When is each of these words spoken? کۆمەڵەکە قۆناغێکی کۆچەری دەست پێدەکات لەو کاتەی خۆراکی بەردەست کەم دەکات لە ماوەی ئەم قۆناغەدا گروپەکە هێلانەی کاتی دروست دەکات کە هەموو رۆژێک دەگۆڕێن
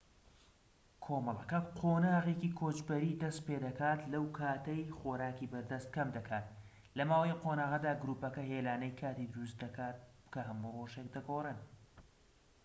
کۆمەڵەکە 1.03 1.59
قۆناغێکی 1.79 2.49
کۆچەری 2.59 3.19
دەست 3.21 3.41
پێدەکات 3.47 4.01
لەو 4.13 4.25
کاتەی 4.37 4.91
خۆراکی 4.97 5.51
بەردەست 5.51 5.89
کەم 5.95 6.09
دەکات 6.17 6.45
لە 6.97 7.03
ماوەی 7.09 7.31
ئەم 7.33 7.39
قۆناغەدا 7.43 7.93
گروپەکە 8.01 8.41
هێلانەی 8.51 8.97
کاتی 9.01 9.31
دروست 9.33 9.57
دەکات 9.63 9.97
کە 10.33 10.39
هەموو 10.47 10.75
رۆژێک 10.81 11.07
دەگۆڕێن 11.15 11.59